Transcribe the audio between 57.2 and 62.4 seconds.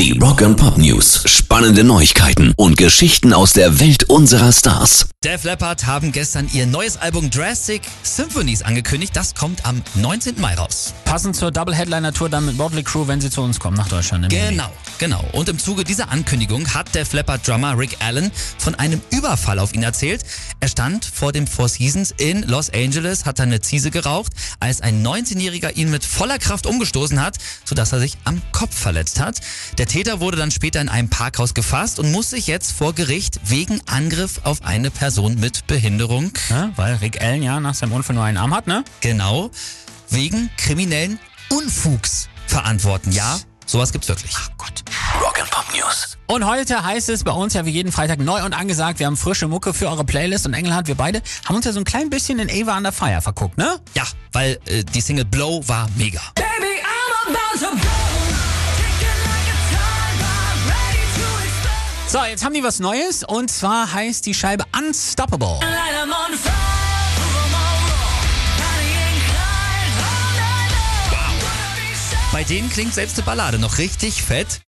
about to So,